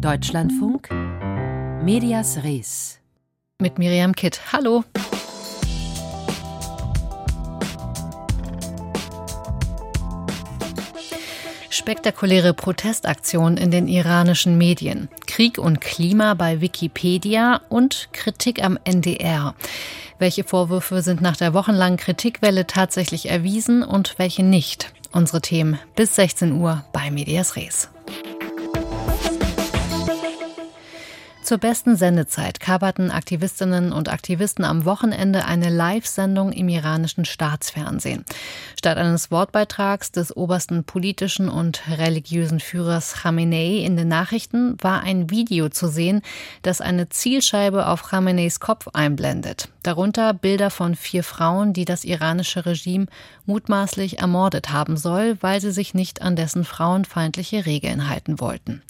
[0.00, 0.90] Deutschlandfunk
[1.82, 2.98] Medias Res
[3.58, 4.52] mit Miriam Kitt.
[4.52, 4.84] Hallo.
[11.70, 19.54] Spektakuläre Protestaktion in den iranischen Medien, Krieg und Klima bei Wikipedia und Kritik am NDR.
[20.18, 24.92] Welche Vorwürfe sind nach der wochenlangen Kritikwelle tatsächlich erwiesen und welche nicht?
[25.12, 27.88] Unsere Themen bis 16 Uhr bei Medias Res.
[31.46, 38.24] Zur besten Sendezeit coverten Aktivistinnen und Aktivisten am Wochenende eine Live-Sendung im iranischen Staatsfernsehen.
[38.76, 45.30] Statt eines Wortbeitrags des obersten politischen und religiösen Führers Khamenei in den Nachrichten war ein
[45.30, 46.22] Video zu sehen,
[46.62, 49.68] das eine Zielscheibe auf Khameneis Kopf einblendet.
[49.84, 53.06] Darunter Bilder von vier Frauen, die das iranische Regime
[53.44, 58.82] mutmaßlich ermordet haben soll, weil sie sich nicht an dessen frauenfeindliche Regeln halten wollten.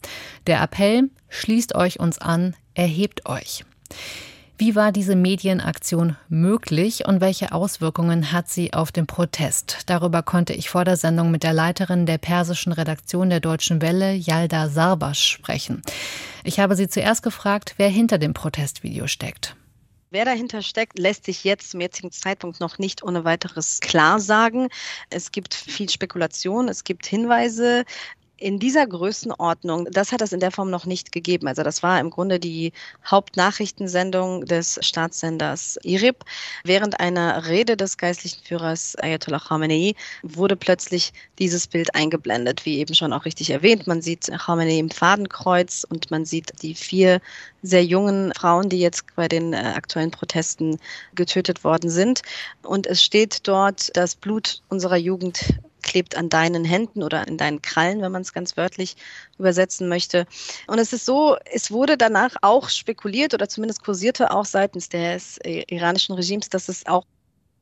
[0.46, 3.64] Der Appell, schließt euch uns an, erhebt euch.
[4.58, 9.80] Wie war diese Medienaktion möglich und welche Auswirkungen hat sie auf den Protest?
[9.84, 14.14] Darüber konnte ich vor der Sendung mit der Leiterin der persischen Redaktion der Deutschen Welle,
[14.14, 15.82] Yalda Sarbasch, sprechen.
[16.42, 19.56] Ich habe sie zuerst gefragt, wer hinter dem Protestvideo steckt.
[20.10, 24.68] Wer dahinter steckt, lässt sich jetzt zum jetzigen Zeitpunkt noch nicht ohne weiteres klar sagen.
[25.10, 27.84] Es gibt viel Spekulation, es gibt Hinweise
[28.38, 31.48] in dieser Größenordnung, das hat es in der Form noch nicht gegeben.
[31.48, 32.72] Also das war im Grunde die
[33.06, 36.22] Hauptnachrichtensendung des Staatssenders IRIB.
[36.64, 42.94] Während einer Rede des geistlichen Führers Ayatollah Khamenei wurde plötzlich dieses Bild eingeblendet, wie eben
[42.94, 43.86] schon auch richtig erwähnt.
[43.86, 47.20] Man sieht Khamenei im Fadenkreuz und man sieht die vier
[47.62, 50.78] sehr jungen Frauen, die jetzt bei den äh, aktuellen Protesten
[51.14, 52.22] getötet worden sind.
[52.62, 57.62] Und es steht dort, das Blut unserer Jugend klebt an deinen Händen oder in deinen
[57.62, 58.96] Krallen, wenn man es ganz wörtlich
[59.38, 60.26] übersetzen möchte.
[60.66, 65.38] Und es ist so, es wurde danach auch spekuliert oder zumindest kursierte auch seitens des
[65.38, 67.04] äh, iranischen Regimes, dass es auch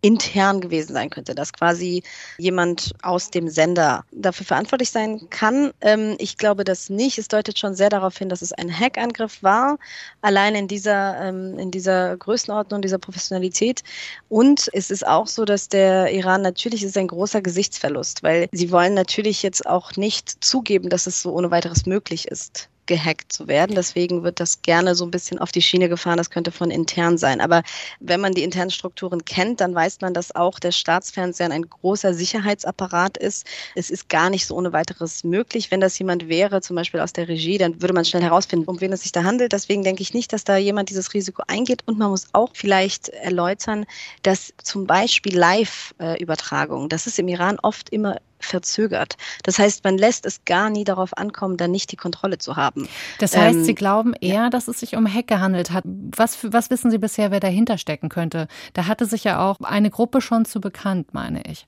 [0.05, 2.03] intern gewesen sein könnte, dass quasi
[2.37, 5.73] jemand aus dem Sender dafür verantwortlich sein kann.
[5.81, 7.17] Ähm, ich glaube das nicht.
[7.17, 9.79] Es deutet schon sehr darauf hin, dass es ein Hackangriff war,
[10.21, 13.83] allein in dieser, ähm, in dieser Größenordnung, dieser Professionalität.
[14.29, 18.71] Und es ist auch so, dass der Iran natürlich ist ein großer Gesichtsverlust, weil sie
[18.71, 23.49] wollen natürlich jetzt auch nicht zugeben, dass es so ohne weiteres möglich ist gehackt zu
[23.49, 23.75] werden.
[23.75, 26.17] Deswegen wird das gerne so ein bisschen auf die Schiene gefahren.
[26.17, 27.41] Das könnte von intern sein.
[27.41, 27.63] Aber
[28.01, 32.15] wenn man die internen Strukturen kennt, dann weiß man, dass auch der Staatsfernseher ein großer
[32.15, 33.47] Sicherheitsapparat ist.
[33.75, 35.71] Es ist gar nicht so ohne weiteres möglich.
[35.71, 38.81] Wenn das jemand wäre, zum Beispiel aus der Regie, dann würde man schnell herausfinden, um
[38.81, 39.53] wen es sich da handelt.
[39.53, 41.83] Deswegen denke ich nicht, dass da jemand dieses Risiko eingeht.
[41.87, 43.87] Und man muss auch vielleicht erläutern,
[44.23, 49.17] dass zum Beispiel Live-Übertragung, das ist im Iran oft immer verzögert.
[49.43, 52.89] Das heißt, man lässt es gar nie darauf ankommen, dann nicht die Kontrolle zu haben.
[53.19, 54.51] Das heißt, ähm, Sie glauben eher, ja.
[54.51, 55.85] dass es sich um Hack gehandelt hat.
[55.85, 58.49] Was, was wissen Sie bisher, wer dahinter stecken könnte?
[58.73, 61.67] Da hatte sich ja auch eine Gruppe schon zu bekannt, meine ich.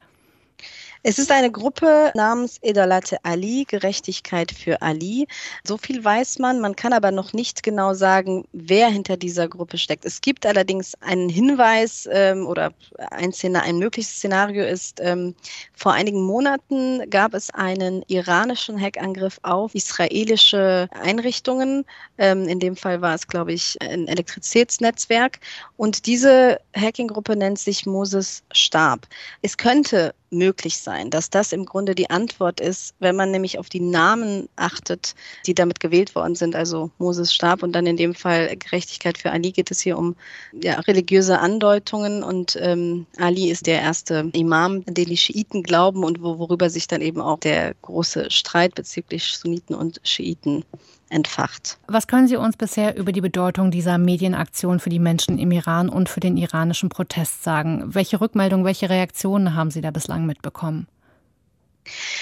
[1.08, 5.28] Es ist eine Gruppe namens Edalate Ali, Gerechtigkeit für Ali.
[5.62, 6.60] So viel weiß man.
[6.60, 10.04] Man kann aber noch nicht genau sagen, wer hinter dieser Gruppe steckt.
[10.04, 12.72] Es gibt allerdings einen Hinweis ähm, oder
[13.12, 15.36] ein, ein mögliches Szenario ist, ähm,
[15.74, 21.84] vor einigen Monaten gab es einen iranischen Hackangriff auf israelische Einrichtungen.
[22.18, 25.38] Ähm, in dem Fall war es, glaube ich, ein Elektrizitätsnetzwerk.
[25.76, 29.06] Und diese Hacking-Gruppe nennt sich Moses Stab.
[29.42, 33.68] Es könnte möglich sein, dass das im Grunde die Antwort ist, wenn man nämlich auf
[33.68, 35.14] die Namen achtet,
[35.46, 39.30] die damit gewählt worden sind, also Moses starb und dann in dem Fall Gerechtigkeit für
[39.30, 40.16] Ali geht es hier um
[40.52, 46.22] ja, religiöse Andeutungen und ähm, Ali ist der erste Imam, den die Schiiten glauben und
[46.22, 50.64] wo, worüber sich dann eben auch der große Streit bezüglich Sunniten und Schiiten
[51.08, 51.78] entfacht.
[51.86, 55.88] Was können Sie uns bisher über die Bedeutung dieser Medienaktion für die Menschen im Iran
[55.88, 57.94] und für den iranischen Protest sagen?
[57.94, 60.86] Welche Rückmeldungen, welche Reaktionen haben Sie da bislang mitbekommen?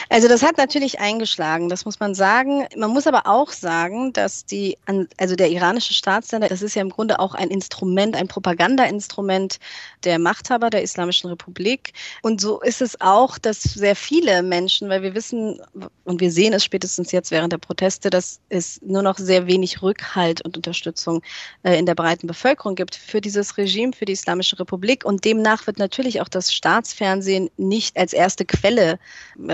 [0.09, 2.67] Also das hat natürlich eingeschlagen, das muss man sagen.
[2.77, 4.79] Man muss aber auch sagen, dass die,
[5.17, 9.59] also der iranische Staatssender, das ist ja im Grunde auch ein Instrument, ein Propagandainstrument
[10.05, 11.93] der Machthaber der Islamischen Republik.
[12.23, 15.61] Und so ist es auch, dass sehr viele Menschen, weil wir wissen
[16.05, 19.83] und wir sehen es spätestens jetzt während der Proteste, dass es nur noch sehr wenig
[19.83, 21.23] Rückhalt und Unterstützung
[21.63, 25.05] äh, in der breiten Bevölkerung gibt für dieses Regime, für die Islamische Republik.
[25.05, 28.99] Und demnach wird natürlich auch das Staatsfernsehen nicht als erste Quelle,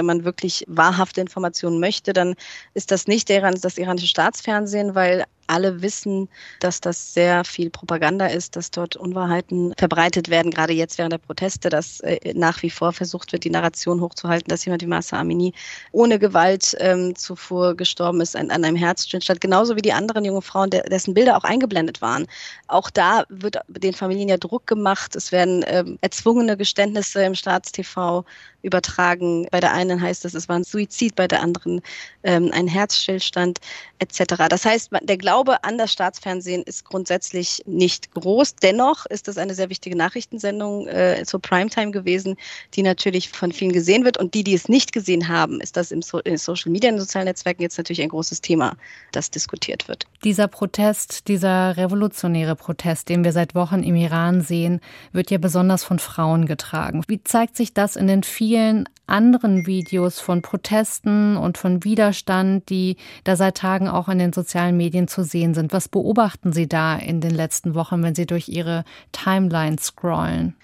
[0.01, 2.35] wenn man wirklich wahrhafte Informationen möchte, dann
[2.73, 6.29] ist das nicht der, das iranische Staatsfernsehen, weil alle wissen,
[6.61, 11.19] dass das sehr viel Propaganda ist, dass dort Unwahrheiten verbreitet werden, gerade jetzt während der
[11.19, 15.19] Proteste, dass äh, nach wie vor versucht wird, die Narration hochzuhalten, dass jemand wie Massa
[15.19, 15.53] Amini
[15.91, 20.43] ohne Gewalt ähm, zuvor gestorben ist an, an einem Herzstillstand, genauso wie die anderen jungen
[20.43, 22.27] Frauen, dessen Bilder auch eingeblendet waren.
[22.69, 25.17] Auch da wird den Familien ja Druck gemacht.
[25.17, 28.25] Es werden ähm, erzwungene Geständnisse im Staatstv
[28.63, 29.47] übertragen.
[29.51, 31.81] Bei der einen heißt es, es war ein Suizid, bei der anderen
[32.23, 33.61] ähm, ein Herzstillstand
[33.99, 34.49] etc.
[34.49, 38.57] Das heißt, der Glaube an das Staatsfernsehen ist grundsätzlich nicht groß.
[38.57, 42.37] Dennoch ist das eine sehr wichtige Nachrichtensendung äh, zur Primetime gewesen,
[42.75, 44.17] die natürlich von vielen gesehen wird.
[44.17, 46.99] Und die, die es nicht gesehen haben, ist das im so in Social Media, in
[46.99, 48.77] sozialen Netzwerken jetzt natürlich ein großes Thema,
[49.13, 50.07] das diskutiert wird.
[50.25, 54.81] Dieser Protest, dieser revolutionäre Protest, den wir seit Wochen im Iran sehen,
[55.13, 57.03] wird ja besonders von Frauen getragen.
[57.07, 62.69] Wie zeigt sich das in den vielen vielen anderen Videos von Protesten und von Widerstand,
[62.69, 65.73] die da seit Tagen auch in den sozialen Medien zu sehen sind.
[65.73, 68.83] Was beobachten Sie da in den letzten Wochen, wenn Sie durch Ihre
[69.13, 70.57] Timeline scrollen?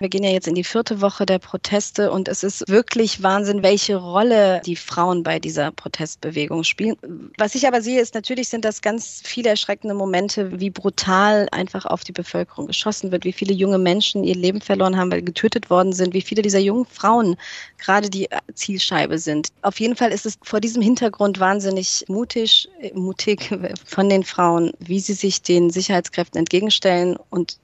[0.00, 3.62] Wir gehen ja jetzt in die vierte Woche der Proteste und es ist wirklich Wahnsinn,
[3.62, 6.96] welche Rolle die Frauen bei dieser Protestbewegung spielen.
[7.36, 11.84] Was ich aber sehe, ist natürlich sind das ganz viele erschreckende Momente, wie brutal einfach
[11.84, 15.70] auf die Bevölkerung geschossen wird, wie viele junge Menschen ihr Leben verloren haben, weil getötet
[15.70, 17.36] worden sind, wie viele dieser jungen Frauen
[17.78, 19.48] gerade die Zielscheibe sind.
[19.62, 23.50] Auf jeden Fall ist es vor diesem Hintergrund wahnsinnig mutig, mutig
[23.84, 27.58] von den Frauen, wie sie sich den Sicherheitskräften entgegenstellen und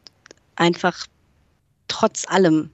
[0.56, 1.06] einfach
[1.88, 2.70] trotz allem,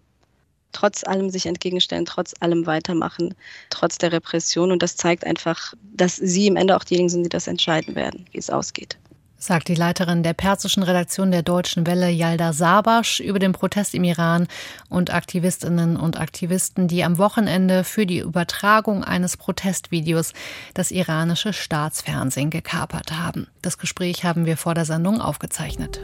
[0.73, 3.35] trotz allem sich entgegenstellen, trotz allem weitermachen,
[3.71, 4.73] trotz der Repression.
[4.73, 8.27] Und das zeigt einfach, dass sie im Ende auch diejenigen sind, die das entscheiden werden,
[8.33, 8.99] wie es ausgeht
[9.41, 14.05] sagt die Leiterin der persischen Redaktion der Deutschen Welle Yalda Sabasch über den Protest im
[14.05, 14.47] Iran
[14.89, 20.35] und Aktivistinnen und Aktivisten, die am Wochenende für die Übertragung eines Protestvideos
[20.75, 23.49] das iranische Staatsfernsehen gekapert haben.
[23.63, 26.01] Das Gespräch haben wir vor der Sendung aufgezeichnet.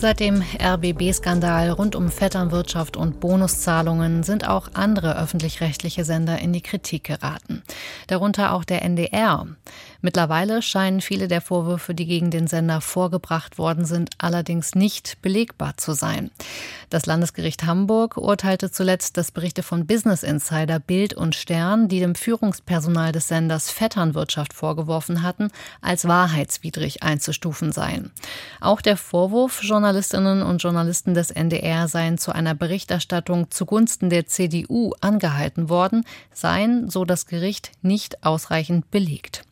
[0.00, 6.62] Seit dem RBB-Skandal rund um Vetternwirtschaft und Bonuszahlungen sind auch andere öffentlich-rechtliche Sender in die
[6.62, 7.62] Kritik geraten.
[8.06, 9.46] Darunter auch der NDR.
[10.02, 15.76] Mittlerweile scheinen viele der Vorwürfe, die gegen den Sender vorgebracht worden sind, allerdings nicht belegbar
[15.76, 16.30] zu sein.
[16.88, 22.14] Das Landesgericht Hamburg urteilte zuletzt, dass Berichte von Business Insider, Bild und Stern, die dem
[22.14, 25.50] Führungspersonal des Senders Vetternwirtschaft vorgeworfen hatten,
[25.82, 28.10] als wahrheitswidrig einzustufen seien.
[28.60, 34.94] Auch der Vorwurf, Journalistinnen und Journalisten des NDR seien zu einer Berichterstattung zugunsten der CDU
[35.00, 39.44] angehalten worden, seien, so das Gericht, nicht ausreichend belegt.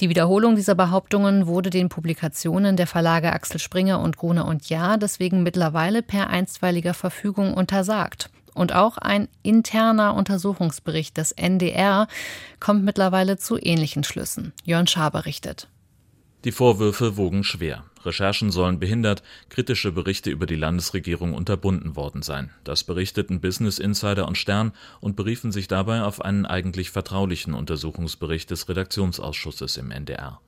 [0.00, 4.98] Die Wiederholung dieser Behauptungen wurde den Publikationen der Verlage Axel Springer und Gruner und Jahr
[4.98, 8.28] deswegen mittlerweile per einstweiliger Verfügung untersagt.
[8.52, 12.08] Und auch ein interner Untersuchungsbericht des NDR
[12.60, 14.52] kommt mittlerweile zu ähnlichen Schlüssen.
[14.64, 15.68] Jörn Schaar berichtet.
[16.44, 17.84] Die Vorwürfe wogen schwer.
[18.06, 22.50] Recherchen sollen behindert, kritische Berichte über die Landesregierung unterbunden worden sein.
[22.64, 28.50] Das berichteten Business Insider und Stern und beriefen sich dabei auf einen eigentlich vertraulichen Untersuchungsbericht
[28.50, 30.40] des Redaktionsausschusses im NDR.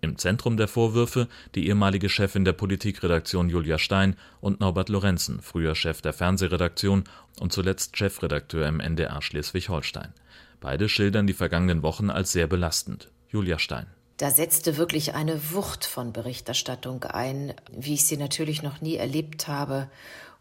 [0.00, 5.74] Im Zentrum der Vorwürfe die ehemalige Chefin der Politikredaktion Julia Stein und Norbert Lorenzen, früher
[5.74, 7.04] Chef der Fernsehredaktion
[7.40, 10.14] und zuletzt Chefredakteur im NDR Schleswig-Holstein.
[10.60, 13.10] Beide schildern die vergangenen Wochen als sehr belastend.
[13.30, 13.86] Julia Stein
[14.18, 19.46] da setzte wirklich eine Wucht von Berichterstattung ein, wie ich sie natürlich noch nie erlebt
[19.46, 19.88] habe.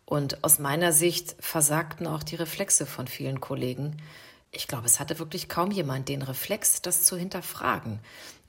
[0.04, 3.98] Und aus meiner Sicht versagten auch die Reflexe von vielen Kollegen.
[4.52, 8.00] Ich glaube, es hatte wirklich kaum jemand den Reflex, das zu hinterfragen.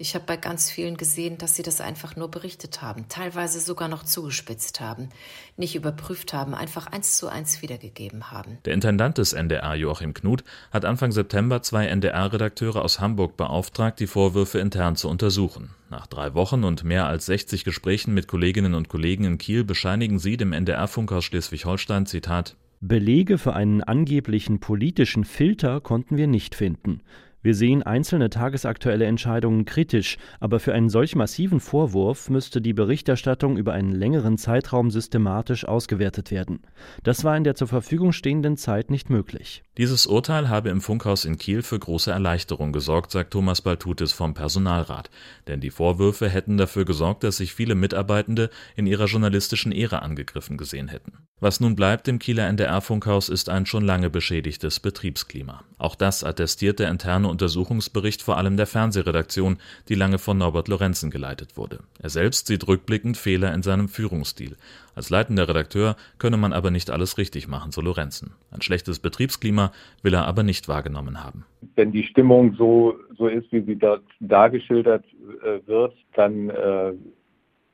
[0.00, 3.88] Ich habe bei ganz vielen gesehen, dass sie das einfach nur berichtet haben, teilweise sogar
[3.88, 5.08] noch zugespitzt haben,
[5.56, 8.58] nicht überprüft haben, einfach eins zu eins wiedergegeben haben.
[8.64, 14.06] Der Intendant des NDR, Joachim Knut, hat Anfang September zwei NDR-Redakteure aus Hamburg beauftragt, die
[14.06, 15.74] Vorwürfe intern zu untersuchen.
[15.90, 20.20] Nach drei Wochen und mehr als 60 Gesprächen mit Kolleginnen und Kollegen in Kiel bescheinigen
[20.20, 27.00] sie dem NDR-Funkhaus Schleswig-Holstein, Zitat, Belege für einen angeblichen politischen Filter konnten wir nicht finden.
[27.40, 33.56] Wir sehen einzelne tagesaktuelle Entscheidungen kritisch, aber für einen solch massiven Vorwurf müsste die Berichterstattung
[33.56, 36.62] über einen längeren Zeitraum systematisch ausgewertet werden.
[37.04, 39.62] Das war in der zur Verfügung stehenden Zeit nicht möglich.
[39.76, 44.34] Dieses Urteil habe im Funkhaus in Kiel für große Erleichterung gesorgt, sagt Thomas Baltutis vom
[44.34, 45.08] Personalrat.
[45.46, 50.56] Denn die Vorwürfe hätten dafür gesorgt, dass sich viele Mitarbeitende in ihrer journalistischen Ehre angegriffen
[50.56, 51.12] gesehen hätten.
[51.40, 55.62] Was nun bleibt im Kieler NDR-Funkhaus ist ein schon lange beschädigtes Betriebsklima.
[55.78, 59.58] Auch das attestiert der interne Untersuchungsbericht vor allem der Fernsehredaktion,
[59.88, 61.80] die lange von Norbert Lorenzen geleitet wurde.
[62.00, 64.56] Er selbst sieht rückblickend Fehler in seinem Führungsstil.
[64.94, 68.32] Als leitender Redakteur könne man aber nicht alles richtig machen, so Lorenzen.
[68.50, 71.44] Ein schlechtes Betriebsklima will er aber nicht wahrgenommen haben.
[71.76, 75.04] Wenn die Stimmung so, so ist, wie sie dort dargeschildert
[75.42, 76.92] äh, wird, dann äh,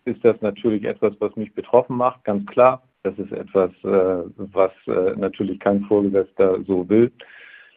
[0.04, 2.82] ist das natürlich etwas, was mich betroffen macht, ganz klar.
[3.02, 7.12] Das ist etwas, äh, was äh, natürlich kein Vorgesetzter so will.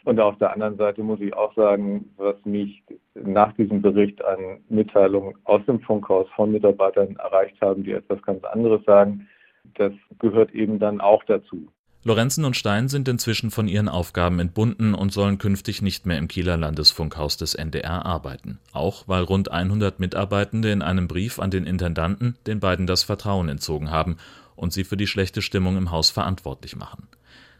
[0.07, 2.81] Und auf der anderen Seite muss ich auch sagen, was mich
[3.13, 8.41] nach diesem Bericht an Mitteilungen aus dem Funkhaus von Mitarbeitern erreicht haben, die etwas ganz
[8.45, 9.27] anderes sagen,
[9.75, 11.67] das gehört eben dann auch dazu.
[12.05, 16.29] Lorenzen und Stein sind inzwischen von ihren Aufgaben entbunden und sollen künftig nicht mehr im
[16.29, 18.59] Kieler Landesfunkhaus des NDR arbeiten.
[18.71, 23.49] Auch weil rund 100 Mitarbeitende in einem Brief an den Intendanten den beiden das Vertrauen
[23.49, 24.15] entzogen haben
[24.55, 27.09] und sie für die schlechte Stimmung im Haus verantwortlich machen.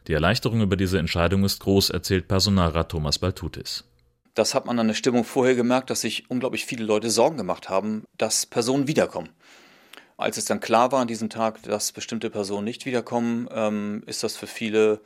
[0.08, 3.84] Die Erleichterung über diese Entscheidung ist groß, erzählt Personalrat Thomas Baltutis.
[4.36, 7.68] Das hat man an der Stimmung vorher gemerkt, dass sich unglaublich viele Leute Sorgen gemacht
[7.68, 9.30] haben, dass Personen wiederkommen.
[10.16, 14.24] Als es dann klar war an diesem Tag, dass bestimmte Personen nicht wiederkommen, ähm, ist
[14.24, 15.02] das für viele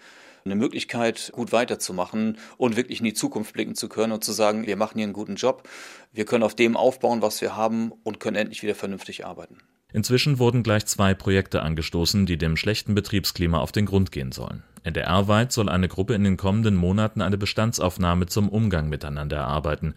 [0.45, 4.65] eine Möglichkeit, gut weiterzumachen und wirklich in die Zukunft blicken zu können und zu sagen,
[4.65, 5.67] wir machen hier einen guten Job,
[6.11, 9.57] wir können auf dem aufbauen, was wir haben und können endlich wieder vernünftig arbeiten.
[9.93, 14.63] Inzwischen wurden gleich zwei Projekte angestoßen, die dem schlechten Betriebsklima auf den Grund gehen sollen.
[14.83, 19.93] NDR-weit soll eine Gruppe in den kommenden Monaten eine Bestandsaufnahme zum Umgang miteinander erarbeiten.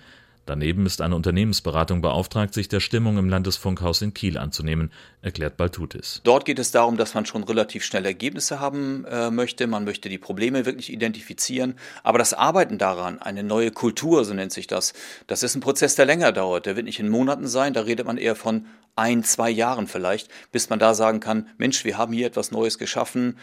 [0.46, 6.20] Daneben ist eine Unternehmensberatung beauftragt, sich der Stimmung im Landesfunkhaus in Kiel anzunehmen, erklärt Baltutis.
[6.24, 9.66] Dort geht es darum, dass man schon relativ schnell Ergebnisse haben äh, möchte.
[9.66, 11.76] Man möchte die Probleme wirklich identifizieren.
[12.02, 14.92] Aber das Arbeiten daran, eine neue Kultur, so nennt sich das,
[15.26, 16.66] das ist ein Prozess, der länger dauert.
[16.66, 17.72] Der wird nicht in Monaten sein.
[17.72, 21.84] Da redet man eher von ein, zwei Jahren vielleicht, bis man da sagen kann, Mensch,
[21.84, 23.38] wir haben hier etwas Neues geschaffen,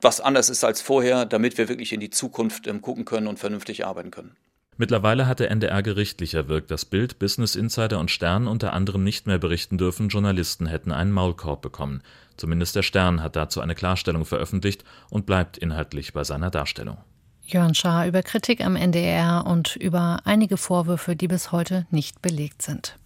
[0.00, 3.38] was anders ist als vorher, damit wir wirklich in die Zukunft ähm, gucken können und
[3.38, 4.36] vernünftig arbeiten können.
[4.76, 9.26] Mittlerweile hat der NDR gerichtlich erwirkt, dass Bild, Business Insider und Stern unter anderem nicht
[9.26, 12.02] mehr berichten dürfen, Journalisten hätten einen Maulkorb bekommen.
[12.36, 16.98] Zumindest der Stern hat dazu eine Klarstellung veröffentlicht und bleibt inhaltlich bei seiner Darstellung.
[17.42, 22.62] Jörn Schaar über Kritik am NDR und über einige Vorwürfe, die bis heute nicht belegt
[22.62, 22.98] sind.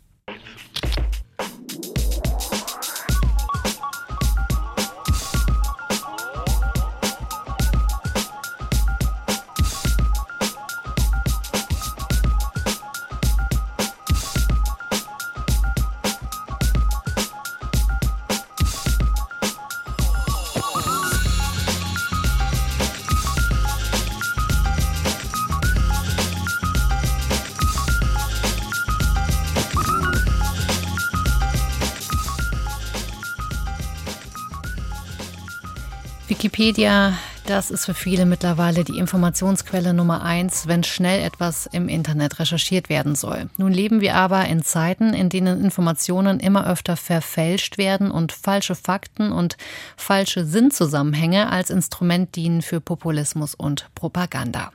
[36.38, 42.38] Wikipedia, das ist für viele mittlerweile die Informationsquelle Nummer eins, wenn schnell etwas im Internet
[42.38, 43.50] recherchiert werden soll.
[43.56, 48.76] Nun leben wir aber in Zeiten, in denen Informationen immer öfter verfälscht werden und falsche
[48.76, 49.56] Fakten und
[49.96, 54.70] falsche Sinnzusammenhänge als Instrument dienen für Populismus und Propaganda.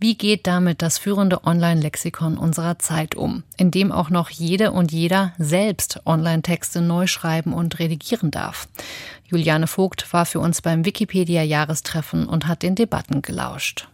[0.00, 4.92] Wie geht damit das führende Online-Lexikon unserer Zeit um, in dem auch noch jede und
[4.92, 8.68] jeder selbst Online-Texte neu schreiben und redigieren darf?
[9.30, 13.88] Juliane Vogt war für uns beim Wikipedia-Jahrestreffen und hat den Debatten gelauscht.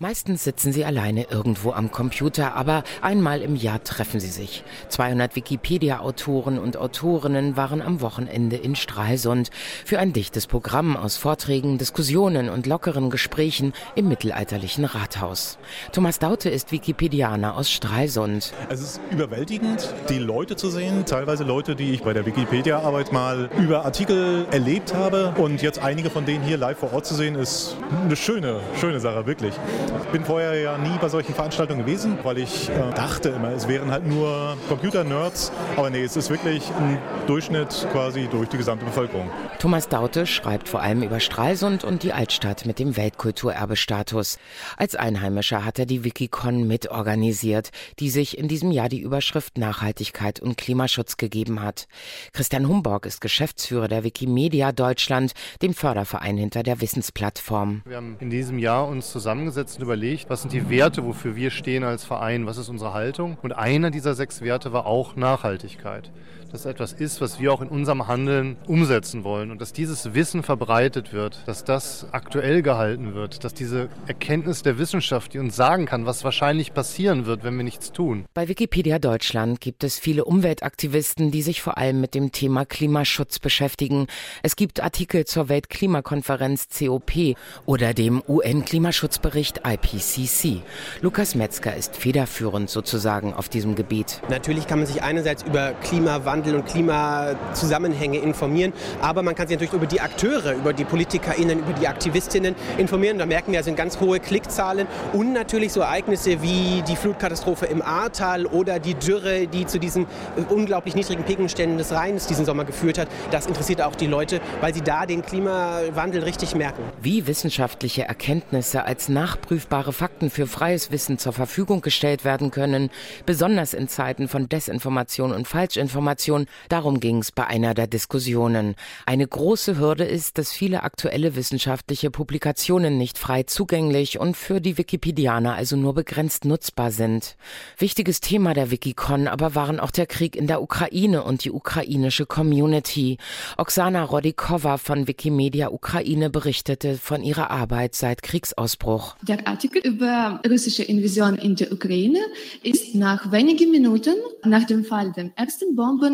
[0.00, 4.64] Meistens sitzen sie alleine irgendwo am Computer, aber einmal im Jahr treffen sie sich.
[4.88, 9.50] 200 Wikipedia-Autoren und Autorinnen waren am Wochenende in Stralsund
[9.84, 15.58] für ein dichtes Programm aus Vorträgen, Diskussionen und lockeren Gesprächen im mittelalterlichen Rathaus.
[15.92, 18.52] Thomas Daute ist Wikipedianer aus Stralsund.
[18.68, 23.48] Es ist überwältigend, die Leute zu sehen, teilweise Leute, die ich bei der Wikipedia-Arbeit mal
[23.56, 27.36] über Artikel erlebt habe und jetzt einige von denen hier live vor Ort zu sehen,
[27.36, 29.54] ist eine schöne, schöne Sache, wirklich.
[29.84, 33.68] Ich bin vorher ja nie bei solchen Veranstaltungen gewesen, weil ich äh, dachte immer, es
[33.68, 35.52] wären halt nur Computer-Nerds.
[35.76, 39.30] Aber nee, es ist wirklich ein Durchschnitt quasi durch die gesamte Bevölkerung.
[39.58, 44.38] Thomas Daute schreibt vor allem über Stralsund und die Altstadt mit dem Weltkulturerbestatus.
[44.76, 50.40] Als Einheimischer hat er die Wikicon mitorganisiert, die sich in diesem Jahr die Überschrift Nachhaltigkeit
[50.40, 51.86] und Klimaschutz gegeben hat.
[52.32, 57.82] Christian Humborg ist Geschäftsführer der Wikimedia Deutschland, dem Förderverein hinter der Wissensplattform.
[57.84, 61.50] Wir haben in diesem Jahr uns zusammengesetzt hingesetzt überlegt, was sind die Werte, wofür wir
[61.50, 63.38] stehen als Verein, was ist unsere Haltung.
[63.42, 66.10] Und einer dieser sechs Werte war auch Nachhaltigkeit
[66.54, 70.44] das etwas ist, was wir auch in unserem Handeln umsetzen wollen und dass dieses Wissen
[70.44, 75.86] verbreitet wird, dass das aktuell gehalten wird, dass diese Erkenntnis der Wissenschaft, die uns sagen
[75.86, 78.26] kann, was wahrscheinlich passieren wird, wenn wir nichts tun.
[78.34, 83.40] Bei Wikipedia Deutschland gibt es viele Umweltaktivisten, die sich vor allem mit dem Thema Klimaschutz
[83.40, 84.06] beschäftigen.
[84.44, 87.34] Es gibt Artikel zur Weltklimakonferenz COP
[87.66, 90.62] oder dem UN-Klimaschutzbericht IPCC.
[91.00, 94.22] Lukas Metzger ist federführend sozusagen auf diesem Gebiet.
[94.30, 98.72] Natürlich kann man sich einerseits über Klimawandel Klimawandel und Klimazusammenhänge informieren.
[99.00, 103.18] Aber man kann sich natürlich über die Akteure, über die PolitikerInnen, über die AktivistInnen informieren.
[103.18, 107.82] Da merken wir, sind ganz hohe Klickzahlen und natürlich so Ereignisse wie die Flutkatastrophe im
[107.82, 110.06] Ahrtal oder die Dürre, die zu diesen
[110.48, 113.08] unglaublich niedrigen Pekenständen des Rheins diesen Sommer geführt hat.
[113.30, 116.82] Das interessiert auch die Leute, weil sie da den Klimawandel richtig merken.
[117.00, 122.90] Wie wissenschaftliche Erkenntnisse als nachprüfbare Fakten für freies Wissen zur Verfügung gestellt werden können,
[123.26, 126.46] besonders in Zeiten von Desinformation und Falschinformation, Information.
[126.68, 128.74] Darum ging es bei einer der Diskussionen.
[129.06, 134.76] Eine große Hürde ist, dass viele aktuelle wissenschaftliche Publikationen nicht frei zugänglich und für die
[134.78, 137.36] Wikipedianer also nur begrenzt nutzbar sind.
[137.78, 142.26] Wichtiges Thema der Wikicon aber waren auch der Krieg in der Ukraine und die ukrainische
[142.26, 143.18] Community.
[143.56, 149.16] Oksana Rodikova von Wikimedia Ukraine berichtete von ihrer Arbeit seit Kriegsausbruch.
[149.22, 152.20] Der Artikel über russische Invasion in der Ukraine
[152.62, 154.14] ist nach wenigen Minuten
[154.44, 156.13] nach dem Fall der ersten Bomben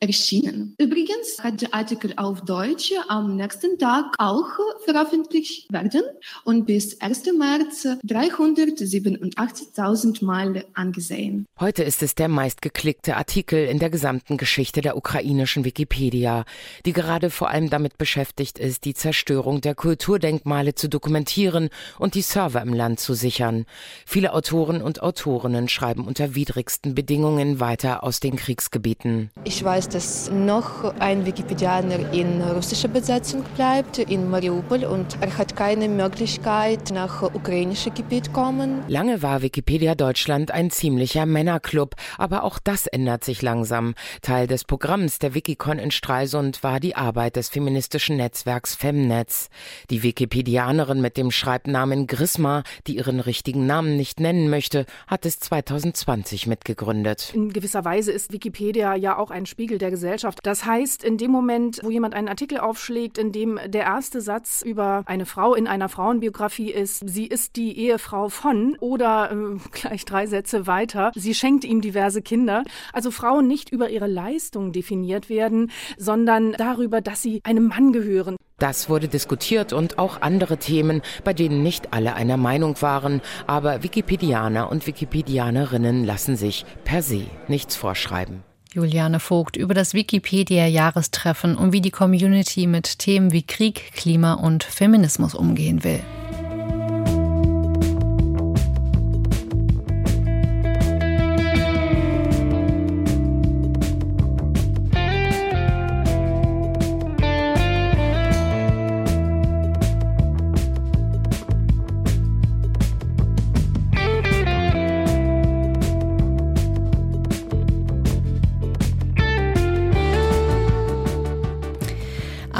[0.00, 0.74] erschienen.
[0.78, 4.48] Übrigens hat der Artikel auf Deutsch am nächsten Tag auch
[4.84, 6.02] veröffentlicht werden
[6.44, 7.24] und bis 1.
[7.38, 11.44] März 387.000 Mal angesehen.
[11.58, 16.46] Heute ist es der meistgeklickte Artikel in der gesamten Geschichte der ukrainischen Wikipedia,
[16.86, 22.22] die gerade vor allem damit beschäftigt ist, die Zerstörung der Kulturdenkmale zu dokumentieren und die
[22.22, 23.66] Server im Land zu sichern.
[24.06, 29.28] Viele Autoren und Autorinnen schreiben unter widrigsten Bedingungen weiter aus den Kriegsgebieten.
[29.44, 35.56] Ich weiß, dass noch ein Wikipedianer in russischer Besetzung bleibt, in Mariupol, und er hat
[35.56, 38.82] keine Möglichkeit, nach ukrainischem Gebiet kommen.
[38.86, 43.94] Lange war Wikipedia Deutschland ein ziemlicher Männerclub, aber auch das ändert sich langsam.
[44.22, 49.48] Teil des Programms der Wikicon in Stralsund war die Arbeit des feministischen Netzwerks Femnetz.
[49.90, 55.40] Die Wikipedianerin mit dem Schreibnamen Grisma, die ihren richtigen Namen nicht nennen möchte, hat es
[55.40, 57.32] 2020 mitgegründet.
[57.34, 60.38] In gewisser Weise ist Wikipedia ja auch ein Spiegel der Gesellschaft.
[60.42, 64.62] Das heißt, in dem Moment, wo jemand einen Artikel aufschlägt, in dem der erste Satz
[64.62, 70.04] über eine Frau in einer Frauenbiografie ist, sie ist die Ehefrau von oder äh, gleich
[70.04, 72.64] drei Sätze weiter, sie schenkt ihm diverse Kinder.
[72.92, 78.36] Also Frauen nicht über ihre Leistung definiert werden, sondern darüber, dass sie einem Mann gehören.
[78.58, 83.82] Das wurde diskutiert und auch andere Themen, bei denen nicht alle einer Meinung waren, aber
[83.82, 88.49] Wikipedianer und Wikipedianerinnen lassen sich per se nichts vorschreiben.
[88.72, 94.62] Juliane Vogt über das Wikipedia-Jahrestreffen und wie die Community mit Themen wie Krieg, Klima und
[94.62, 96.00] Feminismus umgehen will.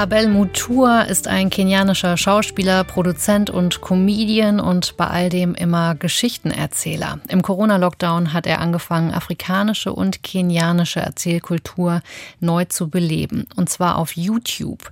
[0.00, 7.20] Abel Mutua ist ein kenianischer Schauspieler, Produzent und Comedian und bei all dem immer Geschichtenerzähler.
[7.28, 12.00] Im Corona-Lockdown hat er angefangen, afrikanische und kenianische Erzählkultur
[12.40, 13.46] neu zu beleben.
[13.56, 14.90] Und zwar auf YouTube.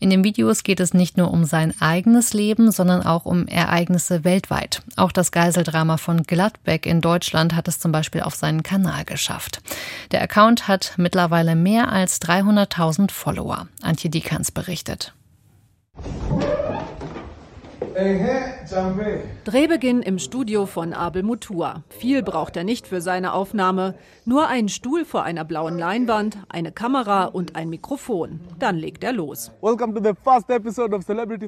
[0.00, 4.24] In den Videos geht es nicht nur um sein eigenes Leben, sondern auch um Ereignisse
[4.24, 4.80] weltweit.
[4.96, 9.60] Auch das Geiseldrama von Gladbeck in Deutschland hat es zum Beispiel auf seinen Kanal geschafft.
[10.12, 13.68] Der Account hat mittlerweile mehr als 300.000 Follower.
[13.82, 15.14] Antje Diekan Mainz berichtet.
[19.44, 21.82] Drehbeginn im Studio von Abel Mutua.
[21.88, 23.94] Viel braucht er nicht für seine Aufnahme.
[24.26, 28.40] Nur einen Stuhl vor einer blauen Leinwand, eine Kamera und ein Mikrofon.
[28.58, 29.50] Dann legt er los.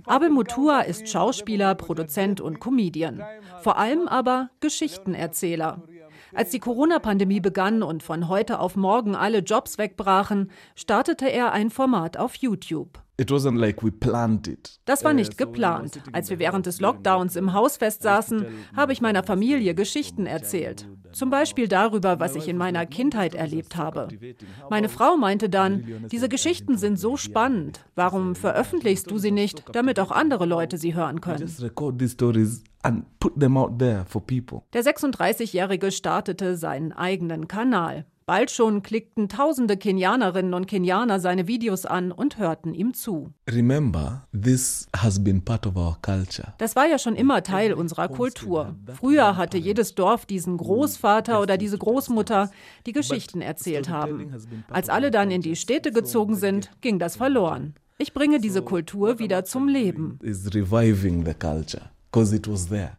[0.06, 3.22] Abel Mutua ist Schauspieler, Produzent und Comedian.
[3.60, 5.82] Vor allem aber Geschichtenerzähler.
[6.34, 11.70] Als die Corona-Pandemie begann und von heute auf morgen alle Jobs wegbrachen, startete er ein
[11.70, 13.02] Format auf YouTube.
[14.84, 16.00] Das war nicht geplant.
[16.12, 20.86] Als wir während des Lockdowns im Haus festsaßen, habe ich meiner Familie Geschichten erzählt.
[21.12, 24.06] Zum Beispiel darüber, was ich in meiner Kindheit erlebt habe.
[24.70, 27.84] Meine Frau meinte dann, diese Geschichten sind so spannend.
[27.96, 31.48] Warum veröffentlichst du sie nicht, damit auch andere Leute sie hören können?
[34.72, 38.04] Der 36-Jährige startete seinen eigenen Kanal.
[38.28, 43.32] Bald schon klickten tausende Kenianerinnen und Kenianer seine Videos an und hörten ihm zu.
[43.50, 46.52] Remember, this has been part of our culture.
[46.58, 48.76] Das war ja schon immer Teil unserer Kultur.
[49.00, 52.50] Früher hatte jedes Dorf diesen Großvater oder diese Großmutter,
[52.84, 54.30] die Geschichten erzählt haben.
[54.68, 57.76] Als alle dann in die Städte gezogen sind, ging das verloren.
[57.96, 60.18] Ich bringe diese Kultur wieder zum Leben.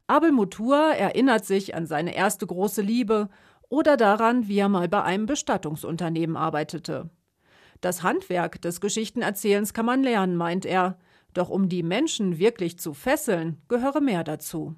[0.07, 3.29] Abel Mutua erinnert sich an seine erste große Liebe
[3.69, 7.09] oder daran, wie er mal bei einem Bestattungsunternehmen arbeitete.
[7.81, 10.97] Das Handwerk des Geschichtenerzählens kann man lernen, meint er.
[11.33, 14.75] Doch um die Menschen wirklich zu fesseln, gehöre mehr dazu.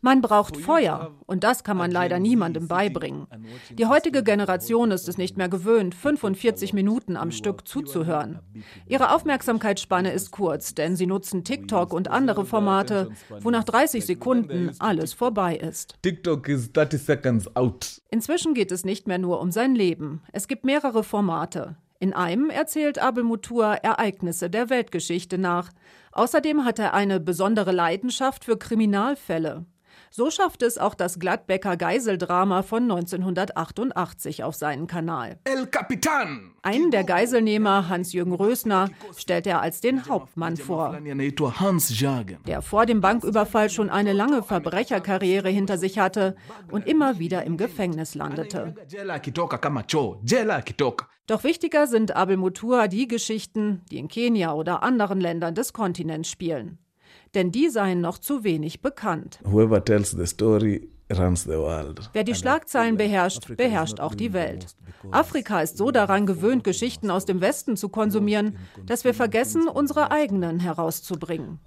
[0.00, 3.26] Man braucht Feuer und das kann man leider niemandem beibringen.
[3.72, 8.38] Die heutige Generation ist es nicht mehr gewöhnt, 45 Minuten am Stück zuzuhören.
[8.86, 14.70] Ihre Aufmerksamkeitsspanne ist kurz, denn sie nutzen TikTok und andere Formate, wo nach 30 Sekunden
[14.78, 15.96] alles vorbei ist.
[16.02, 18.00] TikTok is 30 seconds out.
[18.10, 20.22] Inzwischen geht es nicht mehr nur um sein Leben.
[20.32, 21.76] Es gibt mehrere Formate.
[22.02, 25.70] In einem erzählt Abel Mutur Ereignisse der Weltgeschichte nach.
[26.12, 29.66] Außerdem hat er eine besondere Leidenschaft für Kriminalfälle.
[30.12, 35.38] So schafft es auch das Gladbecker Geiseldrama von 1988 auf seinen Kanal.
[35.44, 36.50] El Capitan!
[36.62, 40.98] Einen der Geiselnehmer, Hans-Jürgen Rösner, stellt er als den Hauptmann vor.
[42.44, 46.34] Der vor dem Banküberfall schon eine lange Verbrecherkarriere hinter sich hatte
[46.72, 48.74] und immer wieder im Gefängnis landete.
[51.28, 56.28] Doch wichtiger sind Abel Mutua die Geschichten, die in Kenia oder anderen Ländern des Kontinents
[56.28, 56.80] spielen
[57.34, 59.40] denn die seien noch zu wenig bekannt.
[59.44, 64.66] Whoever tells the story Wer die Schlagzeilen beherrscht, beherrscht auch die Welt.
[65.10, 70.10] Afrika ist so daran gewöhnt, Geschichten aus dem Westen zu konsumieren, dass wir vergessen, unsere
[70.10, 71.58] eigenen herauszubringen.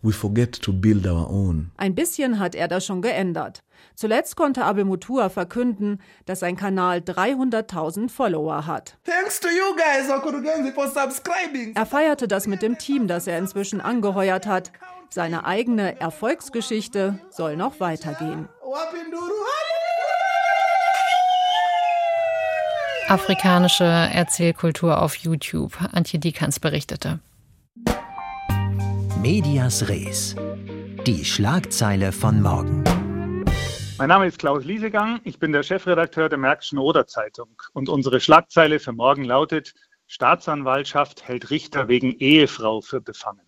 [1.78, 3.64] Ein bisschen hat er das schon geändert.
[3.96, 8.98] Zuletzt konnte Abel Mutua verkünden, dass sein Kanal 300.000 Follower hat.
[11.76, 14.72] Er feierte das mit dem Team, das er inzwischen angeheuert hat.
[15.10, 18.48] Seine eigene Erfolgsgeschichte soll noch weitergehen.
[23.14, 25.78] Afrikanische Erzählkultur auf YouTube.
[25.92, 27.20] Antje Diekanz berichtete.
[29.22, 30.36] Medias Res.
[31.06, 32.84] Die Schlagzeile von morgen.
[34.00, 35.22] Mein Name ist Klaus Liesegang.
[35.26, 37.50] Ich bin der Chefredakteur der Märkischen Oder Zeitung.
[37.74, 39.76] Und unsere Schlagzeile für morgen lautet:
[40.08, 43.46] Staatsanwaltschaft hält Richter wegen Ehefrau für befangen.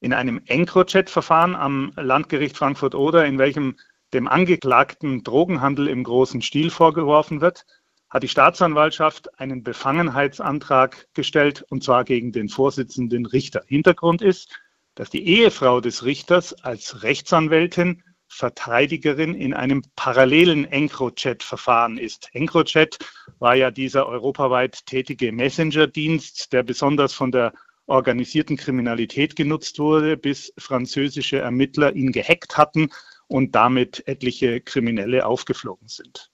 [0.00, 3.76] In einem EncroChat-Verfahren am Landgericht Frankfurt-Oder, in welchem
[4.12, 7.64] dem Angeklagten Drogenhandel im großen Stil vorgeworfen wird,
[8.10, 13.62] hat die Staatsanwaltschaft einen Befangenheitsantrag gestellt, und zwar gegen den Vorsitzenden Richter.
[13.66, 14.58] Hintergrund ist,
[14.94, 22.28] dass die Ehefrau des Richters als Rechtsanwältin Verteidigerin in einem parallelen EncroChat-Verfahren ist.
[22.32, 22.98] EncroChat
[23.38, 27.52] war ja dieser europaweit tätige Messenger-Dienst, der besonders von der
[27.86, 32.90] organisierten Kriminalität genutzt wurde, bis französische Ermittler ihn gehackt hatten
[33.28, 36.30] und damit etliche Kriminelle aufgeflogen sind.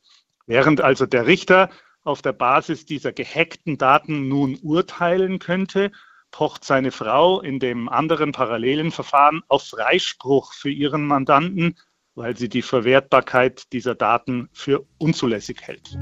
[0.47, 1.71] Während also der Richter
[2.03, 5.91] auf der Basis dieser gehackten Daten nun urteilen könnte,
[6.31, 11.79] pocht seine Frau in dem anderen parallelen Verfahren auf Freispruch für ihren Mandanten,
[12.15, 15.97] weil sie die Verwertbarkeit dieser Daten für unzulässig hält.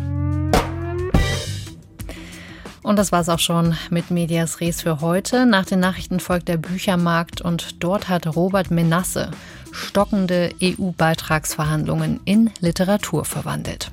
[2.83, 5.47] Und das war es auch schon mit Medias Res für heute.
[5.47, 9.31] Nach den Nachrichten folgt der Büchermarkt und dort hat Robert Menasse
[9.73, 13.91] stockende EU-Beitragsverhandlungen in Literatur verwandelt.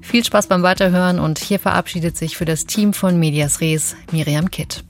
[0.00, 4.50] Viel Spaß beim Weiterhören und hier verabschiedet sich für das Team von Medias Res Miriam
[4.50, 4.84] Kitt.